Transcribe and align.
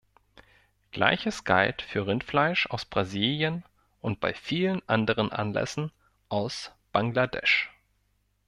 Gleiches 0.89 1.43
galt 1.43 1.83
für 1.83 2.07
Rindfleisch 2.07 2.65
aus 2.65 2.85
Brasilien 2.85 3.63
und 3.99 4.19
bei 4.19 4.33
vielen 4.33 4.81
anderen 4.89 5.31
Anlässen 5.31 5.91
aus 6.27 6.71
Bangladesch. 6.91 7.69